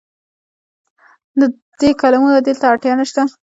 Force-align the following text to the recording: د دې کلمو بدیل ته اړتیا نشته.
د 1.39 1.41
دې 1.79 1.89
کلمو 2.01 2.29
بدیل 2.35 2.57
ته 2.61 2.65
اړتیا 2.71 2.93
نشته. 3.01 3.21